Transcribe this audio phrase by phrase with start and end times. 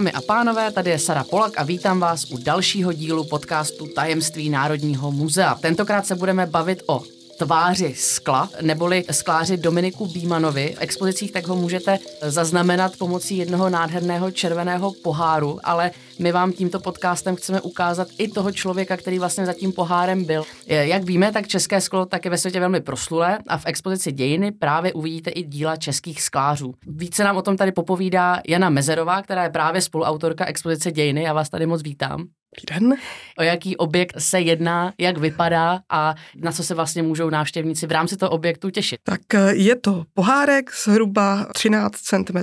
[0.00, 4.50] Dámy a pánové, tady je Sara Polak a vítám vás u dalšího dílu podcastu Tajemství
[4.50, 5.54] Národního muzea.
[5.54, 7.02] Tentokrát se budeme bavit o
[7.38, 10.74] tváři skla, neboli skláři Dominiku Bímanovi.
[10.76, 16.80] V expozicích tak ho můžete zaznamenat pomocí jednoho nádherného červeného poháru, ale my vám tímto
[16.80, 20.44] podcastem chceme ukázat i toho člověka, který vlastně za tím pohárem byl.
[20.66, 24.52] Jak víme, tak české sklo tak je ve světě velmi proslulé a v expozici dějiny
[24.52, 26.74] právě uvidíte i díla českých sklářů.
[26.86, 31.22] Více nám o tom tady popovídá Jana Mezerová, která je právě spoluautorka expozice dějiny.
[31.22, 32.28] Já vás tady moc vítám.
[32.70, 32.94] Den.
[33.38, 37.92] O jaký objekt se jedná, jak vypadá a na co se vlastně můžou návštěvníci v
[37.92, 39.00] rámci toho objektu těšit?
[39.02, 42.38] Tak eh, je to pohárek zhruba 13 cm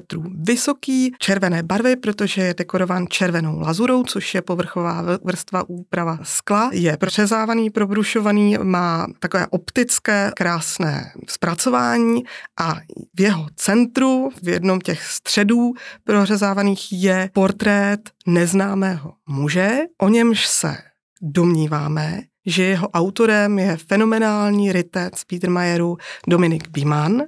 [0.48, 6.70] vysoký, červené barvy, protože je dekorován červenou lazurou, což je povrchová vrstva úprava skla.
[6.74, 12.24] Je přezávaný, probrušovaný, má takové optické krásné zpracování
[12.60, 12.76] a
[13.16, 20.78] v jeho centru, v jednom těch středů prořezávaných je portrét neznámého muže, o němž se
[21.22, 27.24] domníváme, že jeho autorem je fenomenální rytec Biedermajeru Dominik Biman,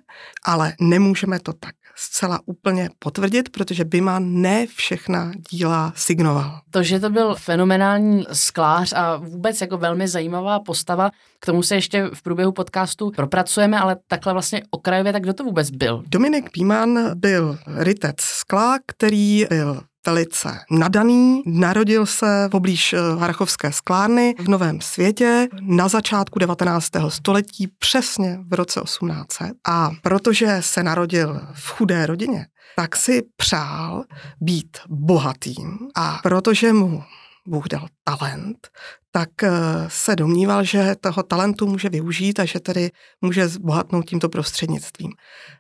[0.46, 6.60] ale nemůžeme to tak zcela úplně potvrdit, protože Biman ne všechna díla signoval.
[6.72, 11.76] To, že to byl fenomenální sklář a vůbec jako velmi zajímavá postava, k tomu se
[11.76, 16.04] ještě v průběhu podcastu propracujeme, ale takhle vlastně okrajově, tak kdo to vůbec byl?
[16.08, 21.42] Dominik Biman byl rytec skla, který byl velice nadaný.
[21.46, 26.88] Narodil se poblíž eh, Harachovské sklárny v Novém světě na začátku 19.
[27.08, 29.52] století, přesně v roce 1800.
[29.68, 34.04] A protože se narodil v chudé rodině, tak si přál
[34.42, 37.04] být bohatým a protože mu
[37.48, 38.68] Bůh dal talent,
[39.12, 39.52] tak eh,
[39.88, 45.12] se domníval, že toho talentu může využít a že tedy může zbohatnout tímto prostřednictvím.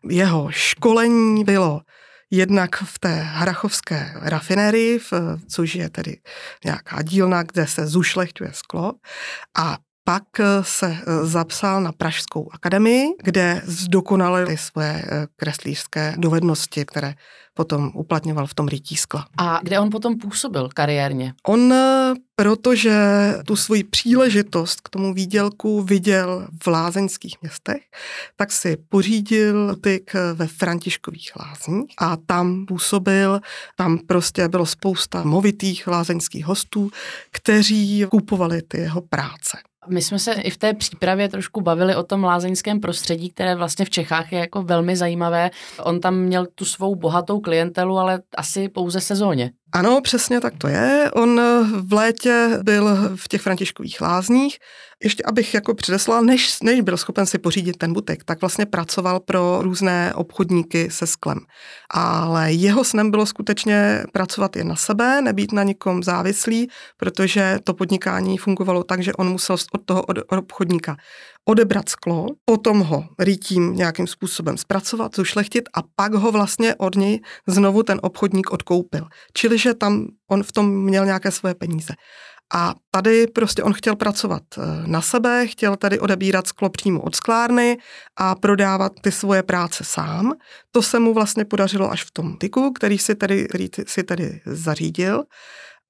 [0.09, 1.81] Jeho školení bylo
[2.31, 4.99] jednak v té Hrachovské rafinérii,
[5.47, 6.17] což je tedy
[6.65, 8.93] nějaká dílna, kde se zušlechťuje sklo
[9.57, 9.77] a
[10.09, 10.23] pak
[10.61, 17.13] se zapsal na Pražskou akademii, kde zdokonalil svoje eh, kreslířské dovednosti, které
[17.53, 19.27] potom uplatňoval v tom rytí skla.
[19.37, 21.33] A kde on potom působil kariérně?
[21.47, 22.93] On, eh, protože
[23.45, 27.81] tu svoji příležitost k tomu výdělku viděl v lázeňských městech,
[28.35, 33.39] tak si pořídil tyk ve Františkových lázních a tam působil,
[33.75, 36.89] tam prostě bylo spousta movitých lázeňských hostů,
[37.31, 39.57] kteří kupovali ty jeho práce.
[39.87, 43.85] My jsme se i v té přípravě trošku bavili o tom lázeňském prostředí, které vlastně
[43.85, 45.51] v Čechách je jako velmi zajímavé.
[45.83, 49.51] On tam měl tu svou bohatou klientelu, ale asi pouze sezóně.
[49.71, 51.11] Ano, přesně tak to je.
[51.13, 51.41] On
[51.81, 54.57] v létě byl v těch františkových lázních.
[55.03, 59.19] Ještě abych jako předeslal, než, než byl schopen si pořídit ten butik, tak vlastně pracoval
[59.19, 61.39] pro různé obchodníky se sklem.
[61.89, 67.73] Ale jeho snem bylo skutečně pracovat jen na sebe, nebýt na nikom závislý, protože to
[67.73, 70.97] podnikání fungovalo tak, že on musel od toho od obchodníka
[71.47, 77.19] odebrat sklo, potom ho rýtím nějakým způsobem zpracovat, zušlechtit a pak ho vlastně od něj
[77.47, 79.07] znovu ten obchodník odkoupil.
[79.33, 81.93] Čili, že tam on v tom měl nějaké svoje peníze.
[82.53, 87.15] A tady prostě on chtěl pracovat eh, na sebe, chtěl tady odebírat sklo přímo od
[87.15, 87.77] sklárny
[88.17, 90.33] a prodávat ty svoje práce sám.
[90.71, 94.41] To se mu vlastně podařilo až v tom tyku, který si tady, který si tady
[94.45, 95.23] zařídil.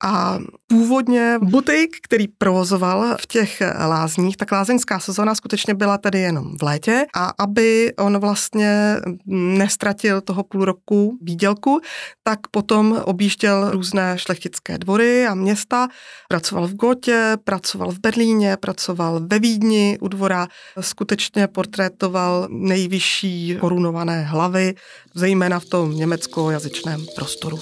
[0.04, 6.58] A původně butik, který provozoval v těch lázních, tak lázeňská sezóna skutečně byla tady jenom
[6.58, 7.06] v létě.
[7.16, 8.96] A aby on vlastně
[9.26, 11.82] nestratil toho půl roku výdělku,
[12.24, 15.88] tak potom objížděl různé šlechtické dvory a města,
[16.28, 20.48] pracoval v Gotě, pracoval v Berlíně, pracoval ve Vídni u dvora,
[20.80, 24.76] skutečně portrétoval nejvyšší korunované hlavy,
[25.16, 27.60] zejména v tom německojazyčném prostoru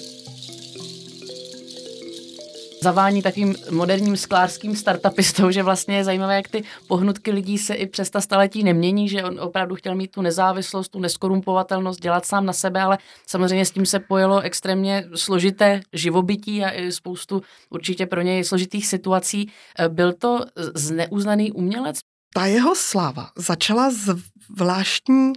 [2.82, 7.88] zavání takovým moderním sklářským startupistou, že vlastně je zajímavé, jak ty pohnutky lidí se i
[7.88, 12.46] přes ta staletí nemění, že on opravdu chtěl mít tu nezávislost, tu neskorumpovatelnost, dělat sám
[12.46, 12.98] na sebe, ale
[13.28, 18.88] samozřejmě s tím se pojelo extrémně složité živobytí a i spoustu určitě pro něj složitých
[18.88, 19.52] situací.
[19.88, 20.40] Byl to
[20.76, 22.00] zneuznaný umělec?
[22.34, 24.16] ta jeho sláva začala s
[24.56, 25.34] zvláštní,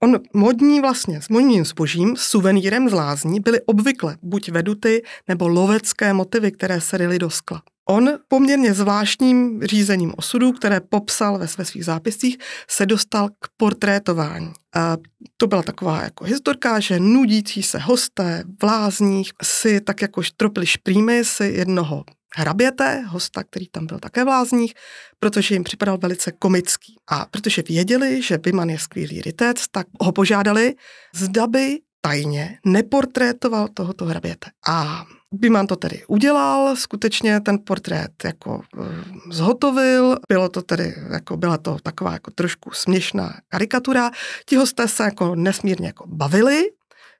[0.00, 6.12] on modní vlastně s modním zbožím, suvenýrem z lázní byly obvykle buď veduty nebo lovecké
[6.12, 7.62] motivy, které se ryly do skla.
[7.88, 12.38] On poměrně zvláštním řízením osudu, které popsal ve, ve svých zápiscích,
[12.68, 14.52] se dostal k portrétování.
[14.74, 14.96] A
[15.36, 20.66] to byla taková jako historka, že nudící se hosté v lázních si tak jako tropili
[20.66, 22.04] šprýmy si jednoho
[22.36, 24.74] hraběte, hosta, který tam byl také v lázních,
[25.18, 26.96] protože jim připadal velice komický.
[27.10, 30.74] A protože věděli, že Biman je skvělý rytec, tak ho požádali,
[31.14, 34.50] zda by tajně neportrétoval tohoto hraběte.
[34.68, 38.86] A Biman to tedy udělal, skutečně ten portrét jako uh,
[39.30, 44.10] zhotovil, bylo to tedy, jako byla to taková jako trošku směšná karikatura.
[44.46, 46.70] Ti hosté se jako nesmírně jako bavili,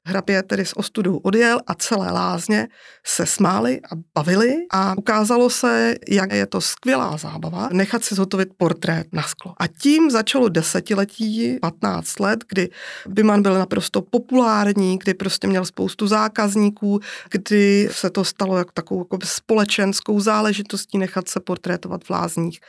[0.04, 2.68] Hrabě tedy s ostudou odjel a celé lázně
[3.06, 8.48] se smáli a bavili a ukázalo se, jak je to skvělá zábava nechat si zhotovit
[8.56, 9.54] portrét na sklo.
[9.58, 12.70] A tím začalo desetiletí, 15 let, kdy
[13.08, 17.00] Biman byl naprosto populární, kdy prostě měl spoustu zákazníků,
[17.30, 22.60] kdy se to stalo jako takovou jako společenskou záležitostí nechat se portrétovat v lázních.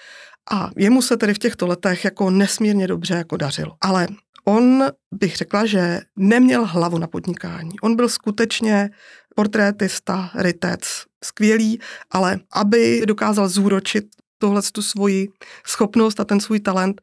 [0.51, 3.75] A jemu se tedy v těchto letech jako nesmírně dobře jako dařilo.
[3.81, 4.07] Ale
[4.45, 7.79] On bych řekla, že neměl hlavu na podnikání.
[7.79, 8.89] On byl skutečně
[9.35, 11.79] portrétista, rytec, skvělý,
[12.11, 14.05] ale aby dokázal zúročit
[14.37, 15.27] tohle tu svoji
[15.67, 17.01] schopnost a ten svůj talent,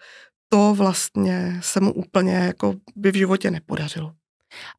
[0.48, 4.12] to vlastně se mu úplně jako by v životě nepodařilo.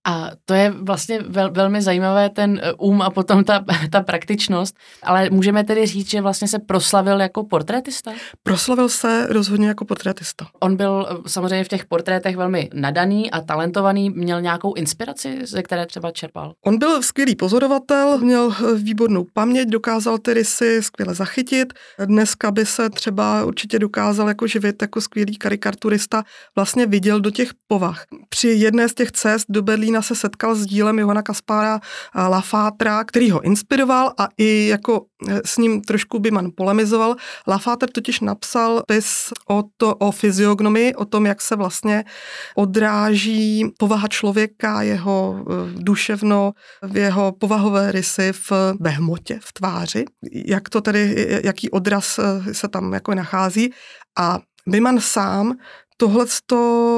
[0.08, 5.30] A to je vlastně vel, velmi zajímavé, ten um a potom ta, ta praktičnost, ale
[5.30, 8.12] můžeme tedy říct, že vlastně se proslavil jako portrétista?
[8.44, 10.48] Proslavil se rozhodně jako portrétista.
[10.60, 15.64] On byl eh, samozřejmě v těch portrétech velmi nadaný a talentovaný, měl nějakou inspiraci, ze
[15.64, 16.54] které třeba čerpal?
[16.66, 21.74] On byl skvělý pozorovatel, měl eh, výbornou paměť, dokázal tedy si skvěle zachytit.
[22.06, 26.24] Dneska by se třeba určitě dokázal jako živit jako skvělý karikaturista,
[26.56, 28.04] vlastně viděl do těch povah.
[28.30, 31.80] Při jedné z těch cest do Berlína se setkal s dílem Johana Kaspara
[32.16, 37.16] Lafátra, který ho inspiroval a i jako eh, s ním trošku by man polemizoval.
[37.48, 42.04] Lafáter totiž napsal pis o, to, o fyziognomii, o tom, jak se vlastně
[42.56, 46.52] odráží povaha člověka, jeho eh, duševno,
[46.94, 50.06] jeho povahové rysy v behmotě, v tváři,
[50.46, 53.74] jak to tedy, jaký odraz eh, se tam jako nachází.
[54.20, 55.58] A Byman sám
[55.98, 56.26] tohle,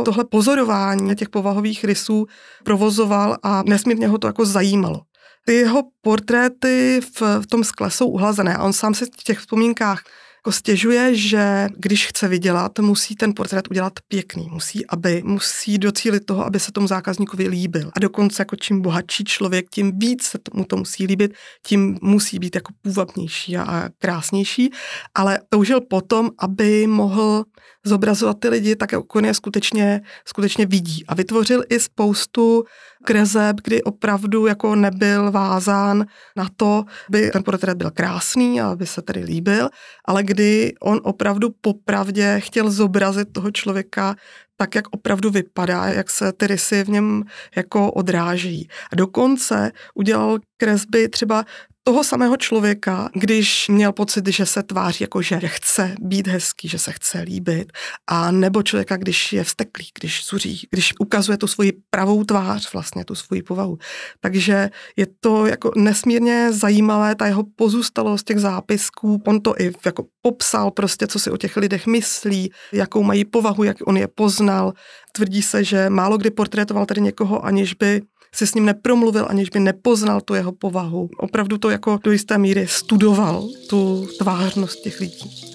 [0.05, 2.25] tohle pozorování těch povahových rysů
[2.63, 5.01] provozoval a nesmírně ho to jako zajímalo.
[5.45, 9.39] Ty jeho portréty v, v tom skle jsou uhlazené a on sám se v těch
[9.39, 10.03] vzpomínkách
[10.43, 16.25] jako stěžuje, že když chce vydělat, musí ten portrét udělat pěkný, musí, aby, musí docílit
[16.25, 17.91] toho, aby se tomu zákazníkovi líbil.
[17.95, 21.33] A dokonce jako čím bohatší člověk, tím víc se mu to musí líbit,
[21.65, 24.69] tím musí být jako půvabnější a, a krásnější,
[25.15, 27.43] ale toužil potom, aby mohl
[27.85, 31.05] zobrazovat ty lidi tak, jak on je skutečně, skutečně vidí.
[31.07, 32.63] A vytvořil i spoustu
[33.05, 38.85] kreseb, kdy opravdu jako nebyl vázán na to, by ten portrét byl krásný a aby
[38.85, 39.69] se tedy líbil,
[40.05, 44.15] ale kdy on opravdu popravdě chtěl zobrazit toho člověka
[44.57, 47.23] tak, jak opravdu vypadá, jak se ty rysy v něm
[47.55, 48.69] jako odráží.
[48.91, 51.45] A dokonce udělal kresby třeba
[51.83, 56.79] toho samého člověka, když měl pocit, že se tváří jako, že chce být hezký, že
[56.79, 57.71] se chce líbit,
[58.07, 63.05] a nebo člověka, když je vsteklý, když zuří, když ukazuje tu svoji pravou tvář, vlastně
[63.05, 63.77] tu svoji povahu.
[64.19, 70.05] Takže je to jako nesmírně zajímavé, ta jeho pozůstalost těch zápisků, on to i jako
[70.21, 74.73] popsal prostě, co si o těch lidech myslí, jakou mají povahu, jak on je poznal.
[75.11, 78.01] Tvrdí se, že málo kdy portrétoval tady někoho, aniž by
[78.35, 81.09] si s ním nepromluvil, aniž by nepoznal tu jeho povahu.
[81.17, 85.52] Opravdu to jako do jisté míry studoval, tu tvářnost těch lidí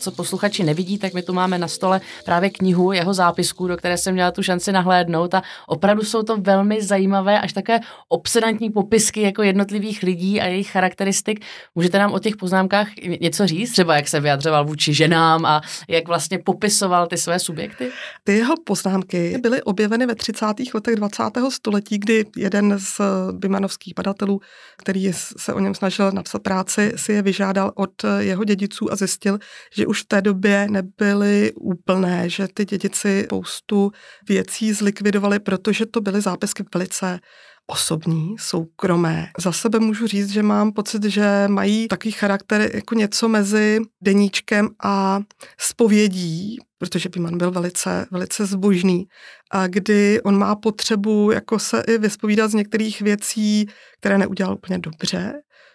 [0.00, 3.98] co posluchači nevidí, tak my tu máme na stole právě knihu jeho zápisků, do které
[3.98, 9.20] jsem měla tu šanci nahlédnout a opravdu jsou to velmi zajímavé, až také obsedantní popisky
[9.20, 11.44] jako jednotlivých lidí a jejich charakteristik.
[11.74, 12.88] Můžete nám o těch poznámkách
[13.20, 13.72] něco říct?
[13.72, 17.90] Třeba jak se vyjadřoval vůči ženám a jak vlastně popisoval ty své subjekty?
[18.24, 20.46] Ty jeho poznámky byly objeveny ve 30.
[20.74, 21.22] letech 20.
[21.48, 23.00] století, kdy jeden z
[23.32, 24.40] bymanovských badatelů,
[24.76, 29.38] který se o něm snažil napsat práci, si je vyžádal od jeho dědiců a zjistil,
[29.74, 33.92] že už v té době nebyly úplné, že ty dědici spoustu
[34.28, 37.20] věcí zlikvidovali, protože to byly zápisky velice
[37.66, 39.30] osobní, soukromé.
[39.38, 44.68] Za sebe můžu říct, že mám pocit, že mají takový charakter jako něco mezi deníčkem
[44.84, 45.20] a
[45.58, 49.06] spovědí, protože Biman byl velice, velice zbožný,
[49.50, 53.66] a kdy on má potřebu jako se i vyspovídat z některých věcí,
[54.00, 55.32] které neudělal úplně dobře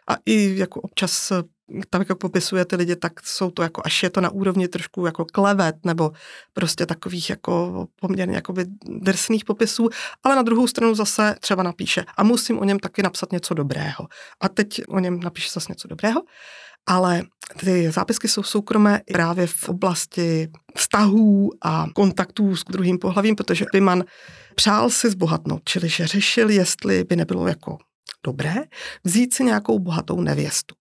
[0.09, 1.31] a i jako občas
[1.89, 5.05] tak jak popisuje ty lidi, tak jsou to jako, až je to na úrovni trošku
[5.05, 6.11] jako klevet, nebo
[6.53, 9.89] prostě takových jako poměrně jakoby drsných popisů,
[10.23, 14.07] ale na druhou stranu zase třeba napíše a musím o něm taky napsat něco dobrého.
[14.41, 16.21] A teď o něm napíše zase něco dobrého,
[16.85, 17.23] ale
[17.59, 24.03] ty zápisky jsou soukromé právě v oblasti vztahů a kontaktů s druhým pohlavím, protože Biman
[24.55, 27.77] přál si zbohatnout, čili že řešil, jestli by nebylo jako
[28.25, 28.55] dobré
[29.03, 30.75] vzít si nějakou bohatou nevěstu.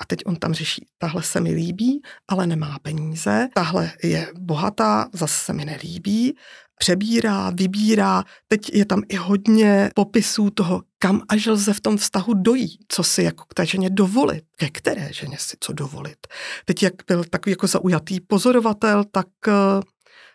[0.00, 5.08] A teď on tam řeší, tahle se mi líbí, ale nemá peníze, tahle je bohatá,
[5.12, 6.34] zase se mi nelíbí,
[6.80, 8.24] přebírá, vybírá.
[8.48, 13.02] Teď je tam i hodně popisů toho, kam až lze v tom vztahu dojít, co
[13.02, 16.26] si jako k té ženě dovolit, ke které ženě si co dovolit.
[16.64, 19.52] Teď jak byl takový jako zaujatý pozorovatel, tak eh,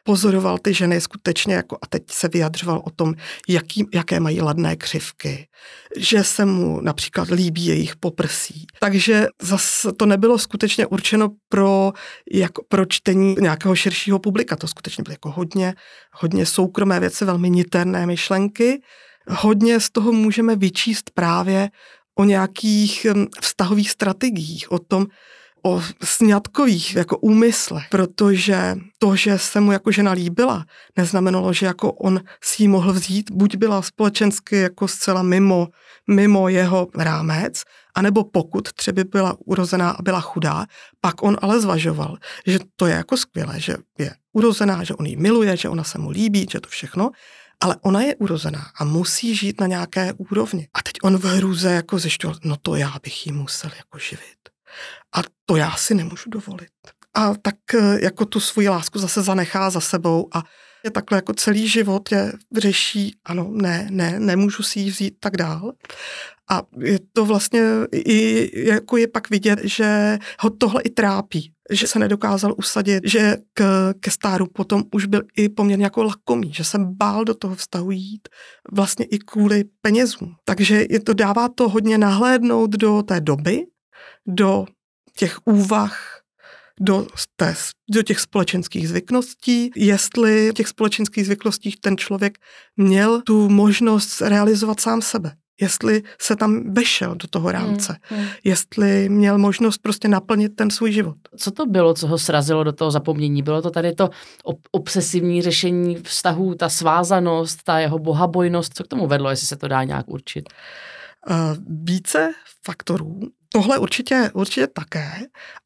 [0.05, 3.13] pozoroval ty ženy skutečně jako a teď se vyjadřoval o tom,
[3.47, 5.47] jaký, jaké mají ladné křivky,
[5.97, 8.65] že se mu například líbí jejich poprsí.
[8.79, 11.93] Takže zase to nebylo skutečně určeno pro,
[12.31, 14.55] jako, pro čtení nějakého širšího publika.
[14.55, 15.73] To skutečně bylo jako hodně,
[16.13, 18.81] hodně soukromé věci, velmi niterné myšlenky.
[19.29, 21.69] Hodně z toho můžeme vyčíst právě
[22.15, 25.07] o nějakých hm, vztahových strategiích, o tom,
[25.65, 30.65] o sňatkových jako úmyslech, protože to, že se mu jako žena líbila,
[30.97, 35.67] neznamenalo, že jako on si ji mohl vzít, buď byla společensky jako zcela mimo,
[36.09, 37.63] mimo jeho rámec,
[37.95, 40.65] anebo pokud třeba byla urozená a byla chudá,
[41.01, 45.15] pak on ale zvažoval, že to je jako skvělé, že je urozená, že on ji
[45.15, 47.11] miluje, že ona se mu líbí, že to všechno,
[47.59, 50.67] ale ona je urozená a musí žít na nějaké úrovni.
[50.73, 54.54] A teď on v hruze jako zjišťoval, no to já bych ji musel jako živit.
[55.15, 56.71] A to já si nemůžu dovolit.
[57.13, 60.43] A tak eh, jako tu svoji lásku zase zanechá za sebou a
[60.85, 65.37] je takhle jako celý život je řeší, ano, ne, ne, nemůžu si ji vzít tak
[65.37, 65.71] dál.
[66.49, 67.61] A je to vlastně
[67.93, 73.37] i jako je pak vidět, že ho tohle i trápí, že se nedokázal usadit, že
[73.53, 77.55] k, ke stáru potom už byl i poměrně jako lakomý, že se bál do toho
[77.55, 78.29] vztahu jít
[78.71, 80.35] vlastně i kvůli penězům.
[80.43, 83.63] Takže je to dává to hodně nahlédnout do té doby,
[84.27, 84.65] do
[85.17, 86.21] těch úvah,
[86.79, 87.55] do, té,
[87.91, 92.37] do těch společenských zvyklostí, jestli v těch společenských zvyklostích ten člověk
[92.77, 95.35] měl tu možnost realizovat sám sebe.
[95.61, 98.29] Jestli se tam vešel do toho rámce, hmm, hmm.
[98.43, 101.15] jestli měl možnost prostě naplnit ten svůj život.
[101.37, 103.43] Co to bylo, co ho srazilo do toho zapomnění?
[103.43, 104.09] Bylo to tady to
[104.71, 108.73] obsesivní řešení vztahů, ta svázanost, ta jeho bohabojnost?
[108.73, 110.49] Co k tomu vedlo, jestli se to dá nějak určit?
[111.29, 111.35] Uh,
[111.67, 112.31] více
[112.65, 113.19] faktorů.
[113.55, 115.11] Tohle určitě, určitě také,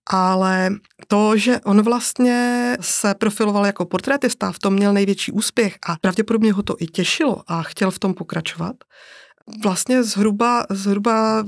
[0.09, 0.69] ale
[1.07, 6.53] to, že on vlastně se profiloval jako portrétista, v tom měl největší úspěch a pravděpodobně
[6.53, 8.75] ho to i těšilo a chtěl v tom pokračovat,
[9.63, 11.43] vlastně zhruba, zhruba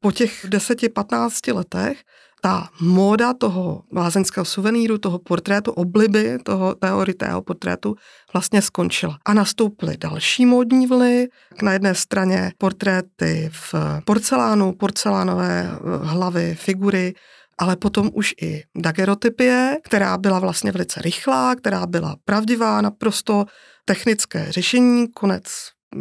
[0.00, 2.02] po těch 10-15 letech
[2.40, 7.94] ta móda toho lázeňského suveníru, toho portrétu, obliby toho teoritého portrétu
[8.32, 9.18] vlastně skončila.
[9.24, 11.28] A nastoupily další módní vlny.
[11.62, 15.70] Na jedné straně portréty v porcelánu, porcelánové
[16.02, 17.14] hlavy, figury,
[17.58, 23.44] ale potom už i dagerotypie, která byla vlastně velice rychlá, která byla pravdivá, naprosto
[23.84, 25.44] technické řešení, konec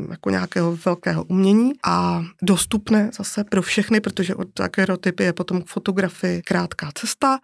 [0.09, 5.67] jako nějakého velkého umění a dostupné zase pro všechny, protože od dagerotypy je potom k
[5.67, 7.39] fotografii krátká cesta.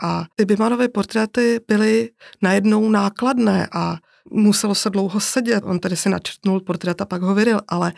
[0.00, 2.10] A ty Bimanové portréty byly
[2.42, 3.96] najednou nákladné a
[4.30, 5.64] muselo se dlouho sedět.
[5.66, 7.92] On tedy si načrtnul portrét a pak ho vyril, ale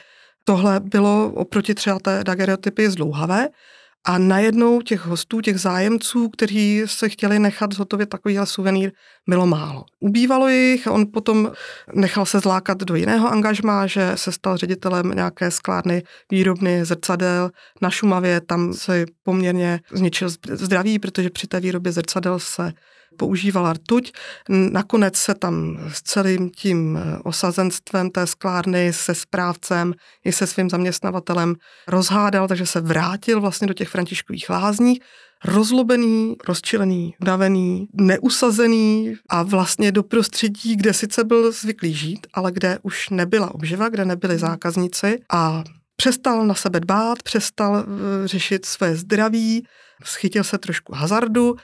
[0.44, 3.48] tohle bylo oproti třeba té dagerotypy zdlouhavé
[4.04, 8.92] a najednou těch hostů, těch zájemců, kteří se chtěli nechat zhotovit takovýhle suvenýr,
[9.28, 9.84] bylo málo.
[10.00, 11.52] Ubývalo jich on potom
[11.94, 17.50] nechal se zlákat do jiného angažmá, že se stal ředitelem nějaké skládny výrobny zrcadel
[17.82, 18.40] na Šumavě.
[18.40, 22.72] Tam se poměrně zničil zdraví, protože při té výrobě zrcadel se
[23.20, 24.12] používala rtuť.
[24.48, 30.70] Nakonec se tam s celým tím eh, osazenstvem té sklárny, se správcem i se svým
[30.70, 31.54] zaměstnavatelem
[31.88, 35.00] rozhádal, takže se vrátil vlastně do těch františkových lázní
[35.44, 42.78] rozlobený, rozčilený, unavený, neusazený a vlastně do prostředí, kde sice byl zvyklý žít, ale kde
[42.82, 45.64] už nebyla obživa, kde nebyli zákazníci a
[45.96, 49.66] přestal na sebe dbát, přestal eh, řešit své zdraví,
[50.04, 51.56] schytil se trošku hazardu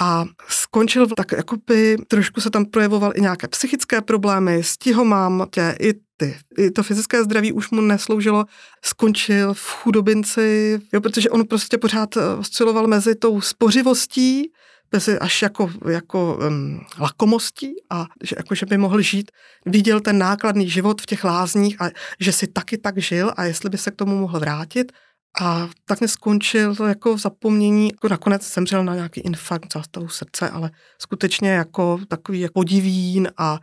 [0.00, 5.94] a skončil tak jakoby, trošku se tam projevoval i nějaké psychické problémy, stihomám, tě, i
[6.16, 6.38] ty.
[6.58, 8.44] I to fyzické zdraví už mu nesloužilo,
[8.84, 14.52] skončil v chudobinci, jo, protože on prostě pořád eh, osciloval mezi tou spořivostí,
[14.92, 19.30] mezi až jako, jako um, lakomostí a že, jako, že by mohl žít,
[19.66, 21.90] viděl ten nákladný život v těch lázních a
[22.20, 24.92] že si taky tak žil a jestli by se k tomu mohl vrátit,
[25.40, 30.50] a tak skončil to jako v zapomnění, jako nakonec zemřel na nějaký infarkt zástavu srdce,
[30.50, 33.58] ale skutečně jako takový jako podivín a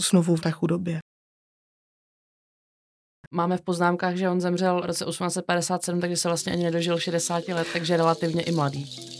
[0.00, 0.98] znovu v té chudobě.
[3.32, 7.48] Máme v poznámkách, že on zemřel v roce 1857, takže se vlastně ani nedožil 60
[7.48, 9.19] let, takže relativně i mladý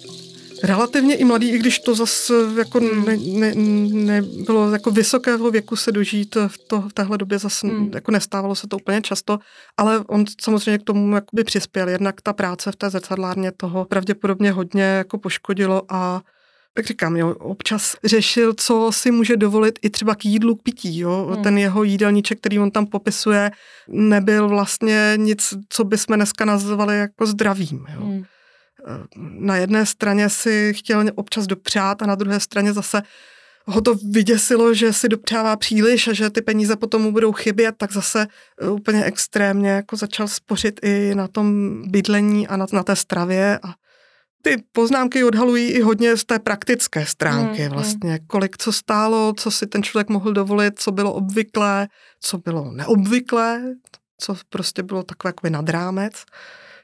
[0.62, 3.05] relativně i mladý, i když to zase jako hmm.
[3.05, 3.55] ne, ne,
[3.93, 7.90] ne, bylo jako vysokého věku se dožít v, to, v téhle době zase hmm.
[7.95, 9.38] jako nestávalo se to úplně často,
[9.76, 11.88] ale on samozřejmě k tomu jakoby přispěl.
[11.88, 16.23] Jednak ta práce v té zrcadlárně toho pravděpodobně hodně jako poškodilo a
[16.75, 20.99] tak říkám, jo, občas řešil, co si může dovolit i třeba k jídlu, k pití.
[20.99, 21.31] Jo.
[21.35, 21.43] Hmm.
[21.43, 23.50] Ten jeho jídelníček, který on tam popisuje,
[23.88, 27.87] nebyl vlastně nic, co bychom dneska nazvali jako zdravým.
[27.95, 28.00] Jo.
[28.00, 28.25] Hmm.
[29.16, 33.02] Na jedné straně si chtěl občas dopřát a na druhé straně zase
[33.66, 37.75] ho to vyděsilo, že si dopřává příliš a že ty peníze potom mu budou chybět,
[37.78, 38.26] tak zase
[38.60, 43.58] e, úplně extrémně jako začal spořit i na tom bydlení a na, na té stravě
[43.62, 43.75] a
[44.42, 48.18] ty poznámky odhalují i hodně z té praktické stránky hmm, vlastně.
[48.26, 51.88] Kolik co stálo, co si ten člověk mohl dovolit, co bylo obvyklé,
[52.20, 53.62] co bylo neobvyklé,
[54.18, 56.25] co prostě bylo takové jako nad rámec.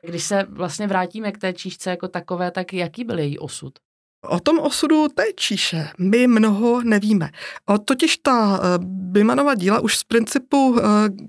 [0.07, 3.73] Když se vlastně vrátíme k té číšce jako takové, tak jaký byl její osud?
[4.29, 7.31] O tom osudu té číše my mnoho nevíme.
[7.67, 10.83] O, totiž ta eh, Bimanova díla už z principu, eh,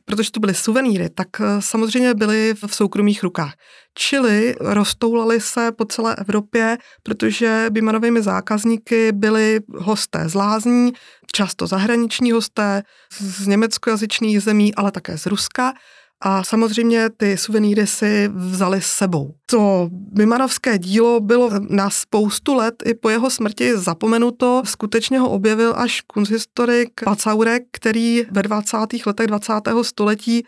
[0.05, 3.53] protože to byly suvenýry, tak eh, samozřejmě byly v soukromých rukách.
[3.93, 10.93] Čili roztoulaly se po celé Evropě, protože Bimanovými zákazníky byli hosté z lázní,
[11.31, 12.83] často zahraniční hosté
[13.19, 15.73] z německojazyčných zemí, ale také z Ruska
[16.21, 19.33] a samozřejmě ty suvenýry si vzali s sebou.
[19.45, 24.61] To Bimanovské dílo bylo na spoustu let i po jeho smrti zapomenuto.
[24.65, 28.77] Skutečně ho objevil až kunsthistorik Pacaurek, který ve 20.
[29.05, 29.53] letech 20.
[29.81, 30.43] století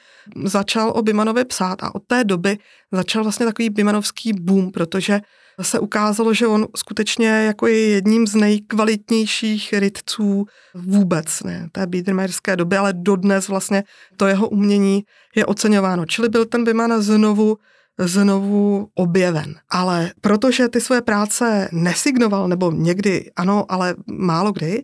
[0.46, 2.58] začal o Bimanovi psát a od té doby
[2.92, 5.20] začal vlastně takový Bimanovský boom, protože
[5.62, 12.56] se ukázalo, že on skutečně jako je jedním z nejkvalitnějších rytců vůbec, ne, té Biedermeierské
[12.56, 13.84] doby, ale dodnes vlastně
[14.18, 15.04] to jeho umění
[15.36, 16.06] je oceňováno.
[16.06, 17.58] Čili byl ten Biman znovu
[18.00, 19.56] znovu objeven.
[19.70, 24.84] Ale protože ty své práce nesignoval, nebo někdy ano, ale málo kdy,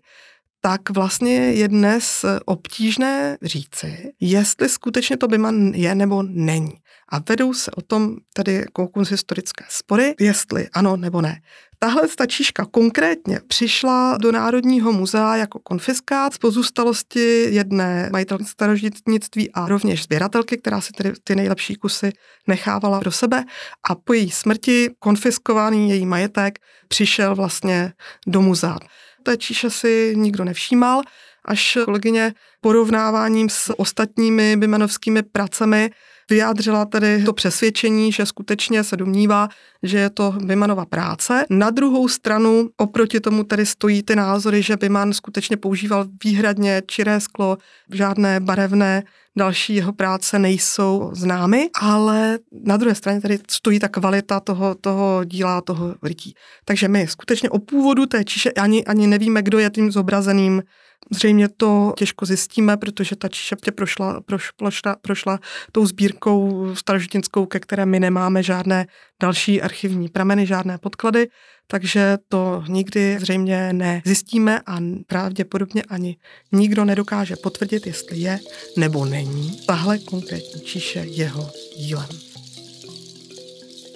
[0.61, 6.73] tak vlastně je dnes obtížné říci, jestli skutečně to Biman je nebo není.
[7.09, 11.41] A vedou se o tom tedy jako historické spory, jestli ano nebo ne.
[11.79, 19.67] Tahle stačíška konkrétně přišla do Národního muzea jako konfiskát z pozůstalosti jedné majitelky starožitnictví a
[19.67, 22.11] rovněž sběratelky, která si tedy ty nejlepší kusy
[22.47, 23.43] nechávala pro sebe
[23.89, 27.93] a po její smrti konfiskovaný její majetek přišel vlastně
[28.27, 28.77] do muzea.
[29.23, 31.01] Té číše si nikdo nevšímal,
[31.45, 35.91] až kolegyně porovnáváním s ostatními bimenovskými pracemi
[36.29, 39.49] vyjádřila tedy to přesvědčení, že skutečně se domnívá,
[39.83, 41.45] že je to Bimanova práce.
[41.49, 47.19] Na druhou stranu oproti tomu tedy stojí ty názory, že Biman skutečně používal výhradně čiré
[47.19, 47.57] sklo,
[47.91, 49.03] žádné barevné
[49.37, 55.23] další jeho práce nejsou známy, ale na druhé straně tady stojí ta kvalita toho, toho
[55.23, 56.35] díla, toho rytí.
[56.65, 60.63] Takže my skutečně o původu té číše ani, ani nevíme, kdo je tím zobrazeným
[61.11, 65.39] Zřejmě to těžko zjistíme, protože ta číšeptě prošla, proš, prošla, prošla
[65.71, 68.87] tou sbírkou starožitnickou, ke které my nemáme žádné
[69.21, 71.27] další archivní prameny, žádné podklady,
[71.67, 74.77] takže to nikdy zřejmě nezjistíme a
[75.07, 76.17] pravděpodobně ani
[76.51, 78.39] nikdo nedokáže potvrdit, jestli je
[78.77, 82.24] nebo není tahle konkrétní číše jeho dílem.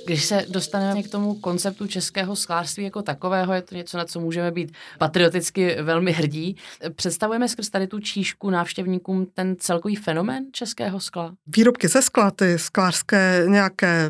[0.09, 4.19] Když se dostaneme k tomu konceptu českého sklářství jako takového, je to něco, na co
[4.19, 6.55] můžeme být patrioticky velmi hrdí.
[6.95, 11.33] Představujeme skrz tady tu číšku návštěvníkům ten celkový fenomén českého skla?
[11.47, 14.09] Výrobky ze skla, ty sklářské nějaké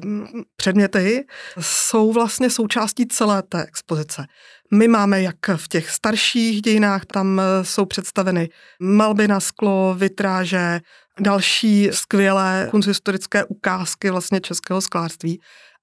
[0.55, 1.25] předměty,
[1.59, 4.25] jsou vlastně součástí celé té expozice.
[4.73, 10.79] My máme jak v těch starších dějinách, tam jsou představeny malby na sklo, vitráže,
[11.19, 15.39] další skvělé kunsthistorické ukázky vlastně českého sklářství.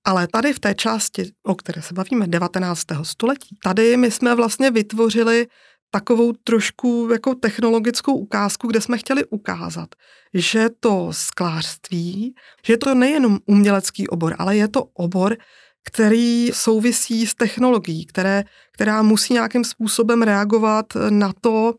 [0.06, 2.82] Ale tady v té části, o které se bavíme, 19.
[3.02, 5.46] století, tady my jsme vlastně vytvořili
[5.90, 9.88] takovou trošku jako technologickou ukázku, kde jsme chtěli ukázat,
[10.34, 12.34] že to sklářství,
[12.66, 15.36] že to nejenom umělecký obor, ale je to obor,
[15.84, 21.74] který souvisí s technologií, které, která musí nějakým způsobem reagovat na to,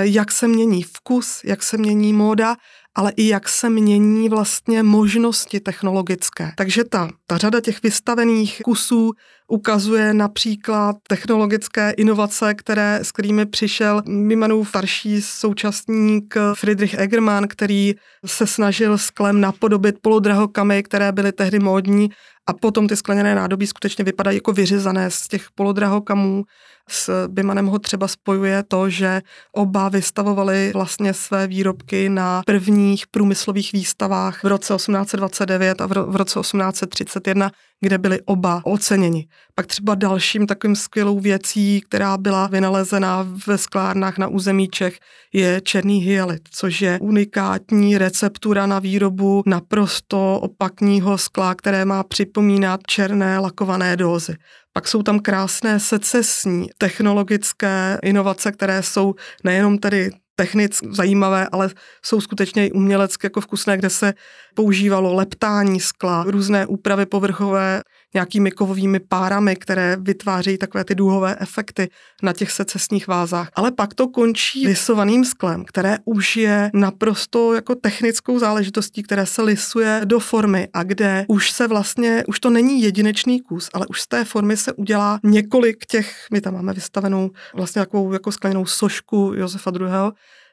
[0.00, 2.56] jak se mění vkus, jak se mění móda
[2.94, 6.52] ale i jak se mění vlastně možnosti technologické.
[6.56, 9.12] Takže ta, ta řada těch vystavených kusů
[9.48, 17.94] ukazuje například technologické inovace, které, s kterými přišel Mimanův starší současník Friedrich Egermann, který
[18.26, 22.10] se snažil sklem napodobit polodrahokamy, které byly tehdy módní
[22.46, 26.44] a potom ty skleněné nádobí skutečně vypadají jako vyřezané z těch polodrahokamů
[26.88, 33.72] s Bimanem ho třeba spojuje to, že oba vystavovali vlastně své výrobky na prvních průmyslových
[33.72, 37.50] výstavách v roce 1829 a v roce 1831,
[37.84, 39.26] kde byli oba oceněni.
[39.54, 44.98] Pak třeba dalším takovým skvělou věcí, která byla vynalezená ve sklárnách na území Čech,
[45.32, 52.80] je černý hyalit, což je unikátní receptura na výrobu naprosto opakního skla, které má připomínat
[52.86, 54.34] černé lakované dózy.
[54.72, 61.70] Pak jsou tam krásné secesní technologické inovace, které jsou nejenom tedy technicky zajímavé, ale
[62.04, 64.14] jsou skutečně i umělecky jako vkusné, kde se
[64.54, 67.82] používalo leptání skla, různé úpravy povrchové
[68.14, 71.90] nějakými kovovými párami, které vytvářejí takové ty duhové efekty
[72.22, 73.50] na těch secesních vázách.
[73.54, 79.42] Ale pak to končí lisovaným sklem, které už je naprosto jako technickou záležitostí, které se
[79.42, 84.00] lisuje do formy a kde už se vlastně, už to není jedinečný kus, ale už
[84.00, 88.66] z té formy se udělá několik těch, my tam máme vystavenou vlastně takovou jako skleněnou
[88.66, 89.88] sošku Josefa II.,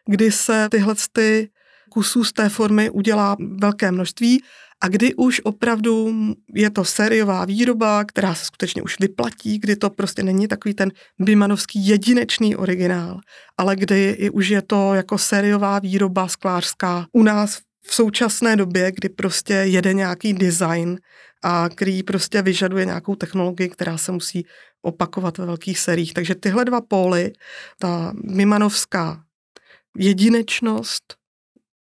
[0.07, 1.49] kdy se tyhle ty
[1.89, 4.43] kusů z té formy udělá velké množství
[4.81, 6.13] a kdy už opravdu
[6.53, 10.91] je to sériová výroba, která se skutečně už vyplatí, kdy to prostě není takový ten
[11.19, 13.19] Bimanovský jedinečný originál,
[13.57, 19.09] ale kdy už je to jako sériová výroba sklářská u nás v současné době, kdy
[19.09, 20.99] prostě jede nějaký design
[21.43, 24.45] a který prostě vyžaduje nějakou technologii, která se musí
[24.81, 26.13] opakovat ve velkých seriích.
[26.13, 27.33] Takže tyhle dva póly,
[27.79, 29.23] ta Mimanovská
[29.97, 31.20] jedinečnost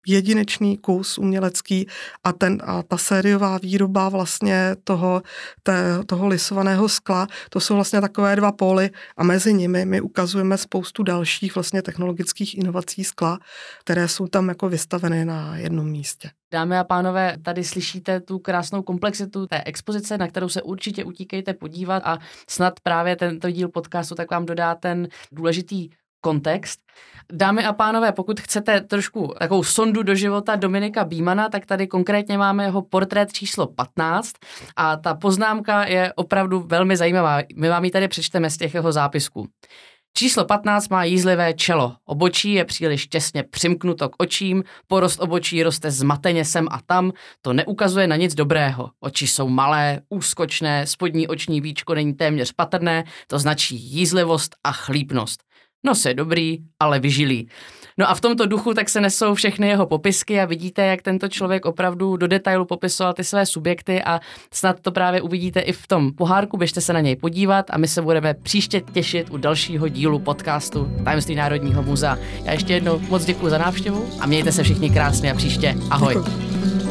[0.06, 1.88] jedinečný kus umělecký
[2.24, 5.22] a, ten, a ta sériová výroba vlastně toho,
[5.62, 10.58] té, toho lisovaného skla, to jsou vlastně takové dva póly a mezi nimi my ukazujeme
[10.58, 13.38] spoustu dalších vlastně technologických inovací skla,
[13.80, 16.30] které jsou tam jako vystavené na jednom místě.
[16.52, 21.54] Dámy a pánové, tady slyšíte tu krásnou komplexitu té expozice, na kterou se určitě utíkejte
[21.54, 25.90] podívat a snad právě tento díl podcastu tak vám dodá ten důležitý
[26.24, 26.80] kontext.
[27.32, 32.38] Dámy a pánové, pokud chcete trošku takovou sondu do života Dominika Bímana, tak tady konkrétně
[32.38, 34.32] máme jeho portrét číslo 15
[34.76, 37.38] a ta poznámka je opravdu velmi zajímavá.
[37.56, 39.48] My vám ji tady přečteme z těch jeho zápisků.
[40.16, 41.96] Číslo 15 má jízlivé čelo.
[42.04, 47.52] Obočí je příliš těsně přimknuto k očím, porost obočí roste zmateně sem a tam, to
[47.52, 48.90] neukazuje na nic dobrého.
[49.00, 55.44] Oči jsou malé, úskočné, spodní oční víčko není téměř patrné, to značí jízlivost a chlípnost.
[55.84, 57.48] Nos je dobrý, ale vyžilý.
[57.98, 61.28] No a v tomto duchu tak se nesou všechny jeho popisky a vidíte, jak tento
[61.28, 64.20] člověk opravdu do detailu popisoval ty své subjekty a
[64.52, 67.88] snad to právě uvidíte i v tom pohárku, běžte se na něj podívat a my
[67.88, 72.18] se budeme příště těšit u dalšího dílu podcastu Tajemství Národního muzea.
[72.44, 75.74] Já ještě jednou moc děkuji za návštěvu a mějte se všichni krásně a příště.
[75.90, 76.14] Ahoj.
[76.14, 76.83] Děkuji.